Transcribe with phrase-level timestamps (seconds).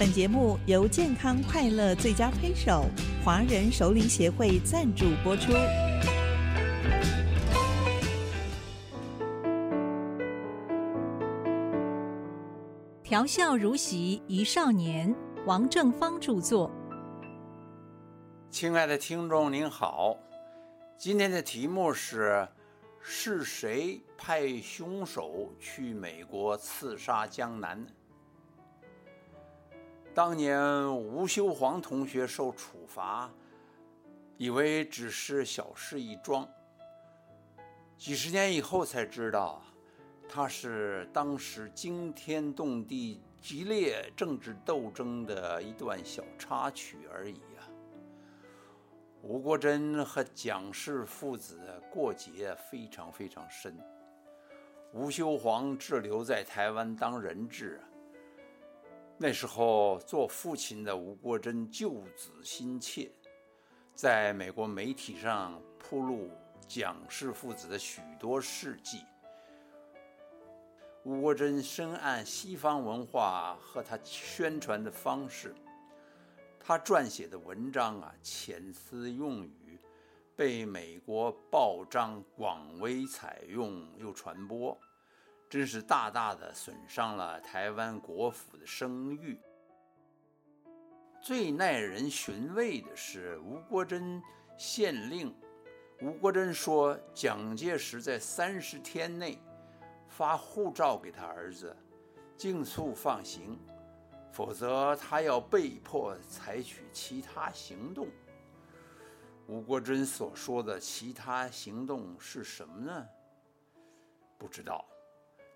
[0.00, 2.86] 本节目由健康快乐最佳推手
[3.22, 5.52] 华人首领协会赞助播出。
[13.04, 15.14] 调笑如席一少年，
[15.44, 16.70] 王正芳著作。
[18.48, 20.16] 亲爱的听众您好，
[20.96, 22.48] 今天的题目是：
[23.02, 27.86] 是谁派凶手去美国刺杀江南？
[30.12, 33.30] 当年吴修煌同学受处罚，
[34.36, 36.48] 以为只是小事一桩。
[37.96, 39.62] 几十年以后才知道，
[40.28, 47.62] 他是当时惊天动地、激烈政治斗争的一段小插曲而已啊。
[49.22, 53.78] 吴国桢和蒋氏父子过节非常非常深。
[54.92, 57.89] 吴修煌滞留在台湾当人质啊。
[59.22, 63.12] 那时候，做父亲的吴国桢救子心切，
[63.94, 66.30] 在美国媒体上铺露
[66.66, 69.04] 蒋氏父子的许多事迹。
[71.02, 75.54] 吴国桢深谙西方文化和他宣传的方式，
[76.58, 79.78] 他撰写的文章啊，遣词用语
[80.34, 84.80] 被美国报章广为采用又传播。
[85.50, 89.36] 真是大大的损伤了台湾国府的声誉。
[91.20, 94.22] 最耐人寻味的是吴国桢
[94.56, 95.34] 县令，
[96.02, 99.42] 吴国桢说蒋介石在三十天内
[100.06, 101.76] 发护照给他儿子，
[102.36, 103.58] 尽速放行，
[104.30, 108.06] 否则他要被迫采取其他行动。
[109.48, 113.08] 吴国桢所说的其他行动是什么呢？
[114.38, 114.86] 不知道。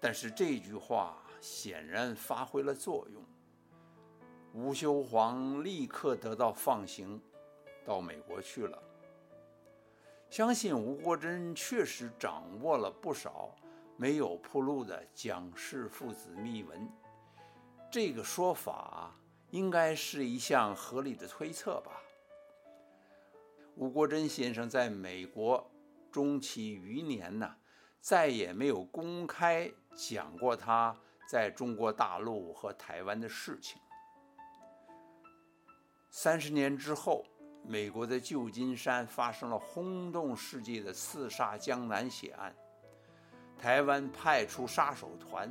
[0.06, 3.24] 但是这句话显然发挥了作用，
[4.52, 7.18] 吴修煌立刻得到放行，
[7.86, 8.78] 到美国去了。
[10.28, 13.56] 相信吴国桢确实掌握了不少
[13.96, 16.86] 没有铺路的蒋氏父子秘闻，
[17.90, 19.10] 这个说法
[19.52, 21.92] 应该是一项合理的推测吧。
[23.74, 25.66] 吴国桢先生在美国
[26.12, 27.56] 终其余年呢。
[28.04, 30.94] 再也没有公开讲过他
[31.28, 33.80] 在中国大陆和台湾的事情。
[36.10, 37.24] 三十年之后，
[37.64, 42.54] 美国的旧金山发生了轰动世界的刺杀江南血案，
[43.58, 45.50] 台湾派出杀手团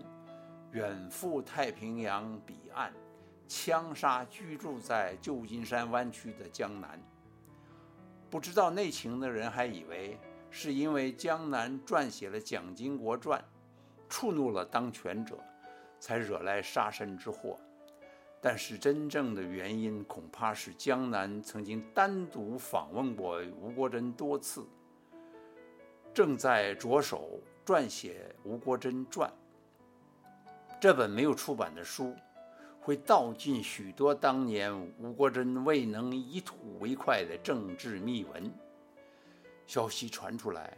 [0.71, 2.93] 远赴太平洋彼岸，
[3.47, 7.01] 枪杀居住在旧金山湾区的江南。
[8.29, 10.19] 不知道内情的人还以为。
[10.55, 13.39] 是因为江南撰写了《蒋经国传》，
[14.13, 15.35] 触怒了当权者，
[15.99, 17.59] 才惹来杀身之祸。
[18.39, 24.67] 但是真正的原因，恐怕是江南曾经单独访问过吴国桢多次，
[26.13, 29.27] 正在着手撰写《吴国桢传》。
[30.79, 32.15] 这本没有出版的书，
[32.79, 38.53] 会道尽许多当年吴国桢未能以吐为快的政治秘闻。
[39.65, 40.77] 消息传出来，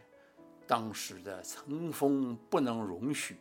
[0.67, 3.37] 当时的层峰不能容许，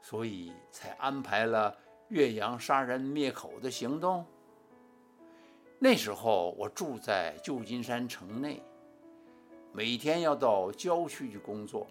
[0.00, 1.76] 所以才安排了
[2.08, 4.24] 岳阳杀人灭口的行动。
[5.78, 8.62] 那时候我住在旧金山城内，
[9.72, 11.86] 每天要到郊区去工作。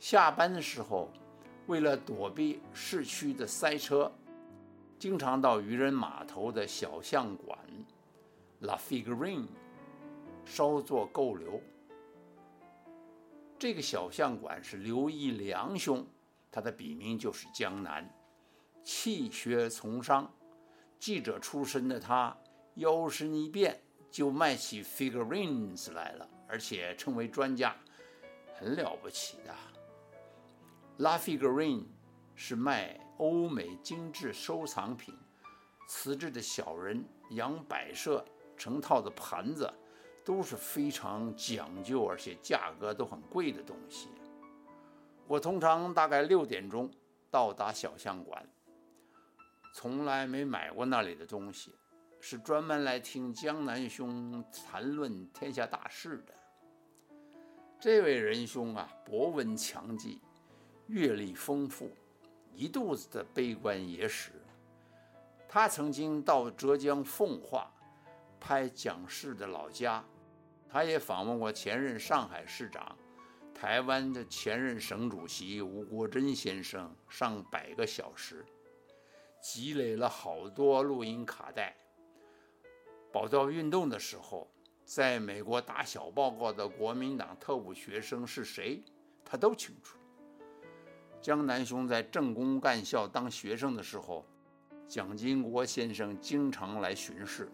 [0.00, 1.08] 下班的时候，
[1.66, 4.10] 为了躲避市区的塞车，
[4.98, 7.56] 经常到渔人码头的小巷馆
[8.58, 9.46] La Figurine
[10.44, 11.60] 稍作逗留。
[13.64, 16.06] 这个小相馆是刘义良兄，
[16.52, 18.06] 他的笔名就是江南，
[18.82, 20.30] 气学从商，
[20.98, 22.36] 记者出身的他，
[22.74, 23.80] 腰身一变
[24.10, 27.74] 就卖起 figurines 来了，而且成为专家，
[28.54, 29.54] 很了不起的。
[30.98, 31.86] La Figurine
[32.34, 35.16] 是卖欧美精致收藏品，
[35.88, 38.22] 瓷质的小人、洋摆设、
[38.58, 39.72] 成套的盘子。
[40.24, 44.08] 都是非常讲究，而且价格都很贵的东西。
[45.26, 46.90] 我通常大概六点钟
[47.30, 48.42] 到达小相馆，
[49.74, 51.74] 从来没买过那里的东西，
[52.20, 56.34] 是专门来听江南兄谈论天下大事的。
[57.78, 60.22] 这位仁兄啊，博闻强记，
[60.86, 61.90] 阅历丰富，
[62.54, 64.32] 一肚子的悲观野史。
[65.46, 67.70] 他曾经到浙江奉化
[68.40, 70.02] 拍蒋氏的老家。
[70.68, 72.96] 他也访问过前任上海市长、
[73.54, 78.44] 台湾的前任省主席吴国桢先生上百个小时，
[79.40, 81.76] 积累了好多录音卡带。
[83.12, 84.50] 宝刀运动的时候，
[84.84, 88.82] 在美国打小报告的国民党特务学生是谁，
[89.24, 89.96] 他都清楚。
[91.20, 94.26] 江南兄在政工干校当学生的时候，
[94.88, 97.48] 蒋经国先生经常来巡视。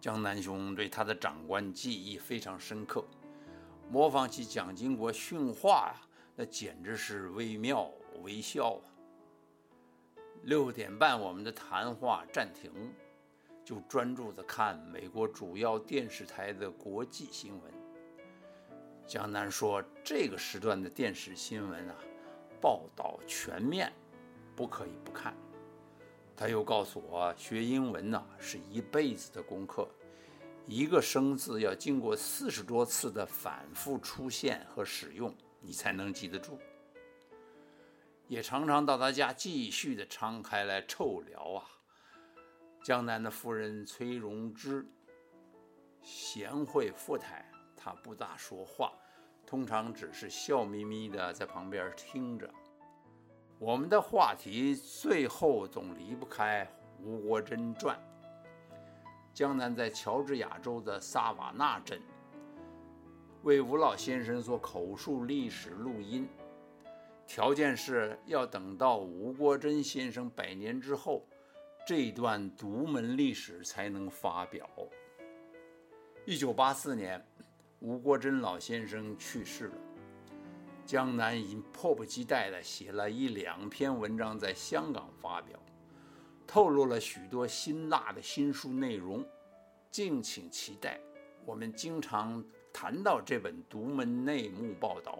[0.00, 3.04] 江南兄对他的长官记忆非常深刻，
[3.90, 6.00] 模仿起蒋经国训话呀，
[6.36, 7.90] 那简直是惟妙
[8.22, 8.86] 惟肖啊。
[10.44, 12.70] 六点半，我们的谈话暂停，
[13.64, 17.72] 就专注的看美国主要电视台的国际新闻。
[19.04, 21.96] 江南说，这个时段的电视新闻啊，
[22.60, 23.92] 报道全面，
[24.54, 25.34] 不可以不看。
[26.38, 29.88] 他又告诉我，学英文呢是一辈子的功课，
[30.68, 36.56] 一个生字要经过四十多次的反复出现和使用，你才能记得住。
[38.28, 41.66] 也常常到他家继续的敞开来臭聊啊。
[42.84, 44.86] 江南的夫人崔荣芝，
[46.02, 48.92] 贤惠富态，她不大说话，
[49.44, 52.48] 通常只是笑眯眯的在旁边听着。
[53.58, 56.68] 我们的话题最后总离不开
[57.02, 57.98] 吴国桢传。
[59.34, 62.00] 江南在乔治亚州的萨瓦纳镇
[63.42, 66.28] 为吴老先生做口述历史录音，
[67.26, 71.24] 条件是要等到吴国桢先生百年之后，
[71.84, 74.68] 这段独门历史才能发表。
[76.24, 77.24] 一九八四年，
[77.80, 79.74] 吴国桢老先生去世了。
[80.88, 85.60] 江南已经迫不及待地写了一两篇文章在香港发表，
[86.46, 89.22] 透露了许多辛辣的新书内容，
[89.90, 90.98] 敬请期待。
[91.44, 92.42] 我们经常
[92.72, 95.18] 谈到这本独门内幕报道，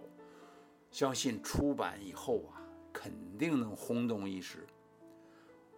[0.89, 2.57] 相信出版以后啊，
[2.91, 4.65] 肯定能轰动一时。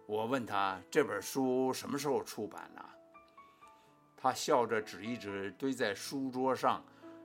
[0.06, 2.82] 我问他这本书什么时候出版呢？
[4.16, 6.82] 他笑着指一指堆在书桌上。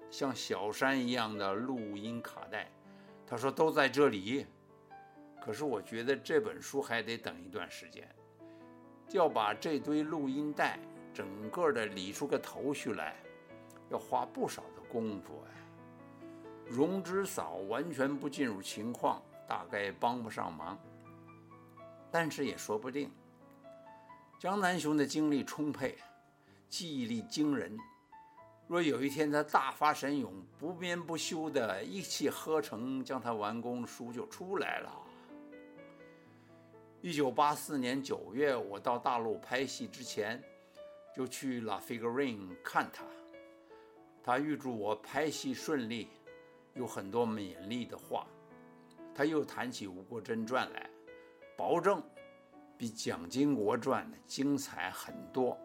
[0.10, 2.72] 像小山一样的录音卡带，
[3.26, 4.46] 他说都在这里。
[5.40, 8.08] 可是我觉得这本书还得等一段时间，
[9.12, 10.78] 要把这堆录音带
[11.14, 13.16] 整个的理出个头绪来，
[13.90, 15.54] 要花不少的功夫哎。
[16.66, 20.78] 荣之嫂完全不进入情况，大概帮不上忙，
[22.12, 23.10] 但是也说不定。
[24.38, 25.98] 江南雄的精力充沛，
[26.68, 27.78] 记忆力惊人。
[28.68, 34.92] 若有一天他大发神勇，不眠不休的一气呵成将它完工，书就出来了。
[37.00, 40.44] 一九八四年九月，我到大陆拍戏之前，
[41.16, 43.06] 就去拉菲格林看他。
[44.22, 46.10] 他预祝我拍戏顺利，
[46.74, 48.28] 有很多勉励的话。
[49.16, 50.90] 他又谈起《吴国桢传》来，
[51.56, 52.04] 保证
[52.78, 55.58] 比《蒋经国传》精彩很多。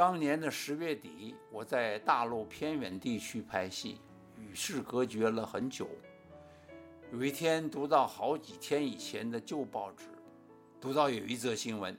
[0.00, 4.00] 当年的十月底，我在大陆偏远地区拍戏，
[4.38, 5.86] 与世隔绝了很久。
[7.12, 10.06] 有一天，读到好几天以前的旧报纸，
[10.80, 11.94] 读到有一则新闻：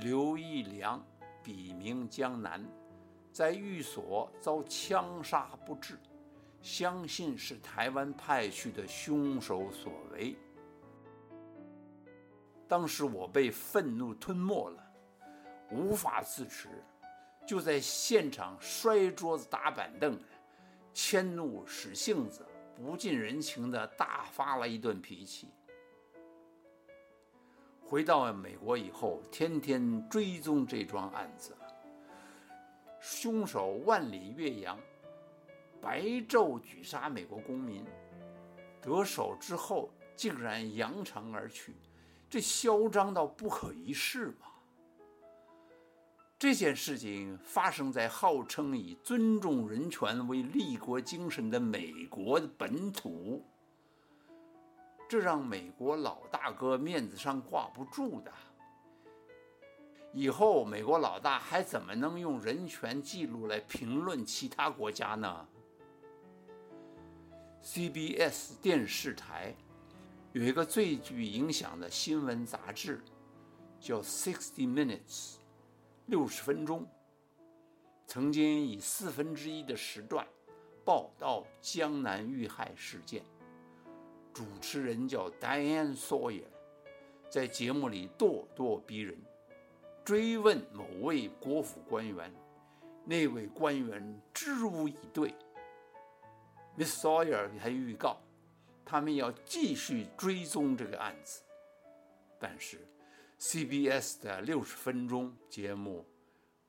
[0.00, 1.00] 刘义良，
[1.40, 2.60] 笔名江南，
[3.30, 5.96] 在寓所遭枪杀不治，
[6.60, 10.34] 相信是台湾派去的凶手所为。
[12.66, 14.82] 当时我被愤怒吞没了。
[15.70, 16.68] 无法自持，
[17.46, 20.18] 就在现场摔桌子、打板凳，
[20.94, 25.48] 迁怒使性子，不近人情的大发了一顿脾气。
[27.80, 31.56] 回到美国以后，天天追踪这桩案子，
[33.00, 34.76] 凶手万里越洋，
[35.80, 37.84] 白昼举杀美国公民，
[38.80, 41.76] 得手之后竟然扬长而去，
[42.28, 44.48] 这嚣张到不可一世吗？
[46.38, 53.42] 这件事情发生在号称以尊重人权为立国精神的美国本土，
[55.08, 58.30] 这让美国老大哥面子上挂不住的。
[60.12, 65.48] 以后美国老大还怎么能用人权记录来评论其他国家呢
[67.62, 69.54] ？CBS 电视台
[70.32, 73.00] 有一个最具影响的新闻杂志，
[73.80, 75.36] 叫《Sixty Minutes》。
[76.06, 76.86] 六十分钟，
[78.06, 80.24] 曾经以四分之一的时段
[80.84, 83.24] 报道江南遇害事件。
[84.32, 86.44] 主持人叫 Diane Sawyer，
[87.28, 89.18] 在节目里咄咄逼人，
[90.04, 92.32] 追问某位国府官员，
[93.04, 95.34] 那位官员支吾以对。
[96.76, 98.18] Miss Sawyer 还预告，
[98.84, 101.42] 他们要继续追踪这个案子。
[102.38, 102.86] 但是
[103.38, 106.06] ，CBS 的六十分钟节目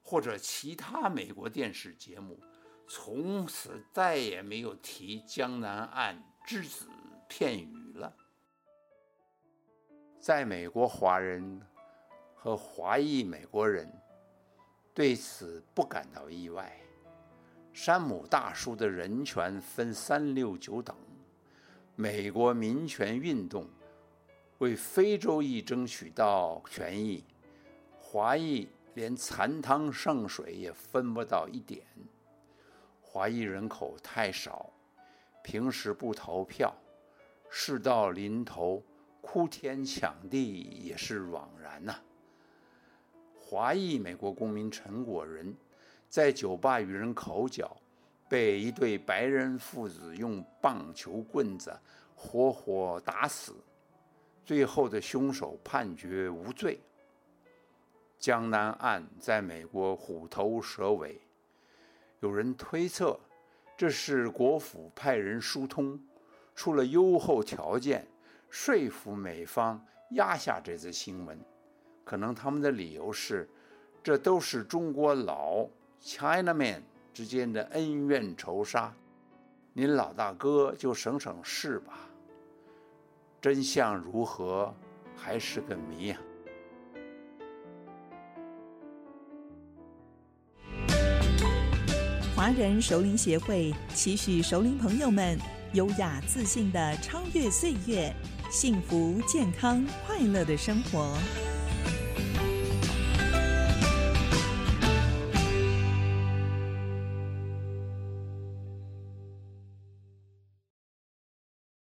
[0.01, 2.39] 或者其他美国电视节目，
[2.87, 6.87] 从此再也没有提江南岸只字
[7.27, 8.15] 片语了。
[10.19, 11.61] 在美国，华人
[12.33, 13.89] 和华裔美国人
[14.93, 16.75] 对此不感到意外。
[17.71, 20.97] 山姆大叔的人权分三六九等，
[21.95, 23.69] 美国民权运动
[24.59, 27.23] 为非洲裔争取到权益，
[27.99, 31.83] 华裔连残汤剩水也分不到一点。
[33.01, 34.69] 华裔人口太少，
[35.43, 36.73] 平时不投票，
[37.49, 38.83] 事到临头
[39.21, 41.95] 哭天抢地也是枉然呐。
[43.35, 45.55] 华裔美国公民陈果仁。
[46.09, 47.75] 在酒吧与人口角，
[48.29, 51.77] 被一对白人父子用棒球棍子
[52.15, 53.53] 活活打死，
[54.47, 56.79] 最后的凶手判决无罪。
[58.17, 61.19] 江南案在美国虎头蛇尾，
[62.21, 63.19] 有人推测
[63.75, 65.99] 这是国府派人疏通，
[66.55, 68.07] 出了优厚条件，
[68.49, 71.37] 说服美方压下这则新闻。
[72.05, 73.49] 可能他们的理由是，
[74.01, 75.67] 这都是中国佬。
[76.01, 78.95] Chinaman 之间的恩怨仇杀，
[79.73, 82.06] 您老大哥就省省事吧。
[83.47, 84.75] 真相如何，
[85.15, 86.17] 还是个谜呀。
[92.35, 95.39] 华人熟龄协会期许熟龄朋友们
[95.71, 98.13] 优雅自信的超越岁月，
[98.51, 101.17] 幸福健康快乐的生活。